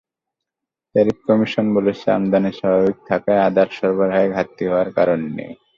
Tariff 0.95 1.17
commission 1.27 1.65
বলছে, 1.75 2.07
আমদানি 2.17 2.51
স্বাভাবিক 2.59 2.97
থাকায় 3.09 3.43
আদার 3.47 3.69
সরবরাহে 3.77 4.27
ঘাটতি 4.35 4.63
হওয়ার 4.69 4.89
কারণ 4.97 5.19
নেই। 5.37 5.51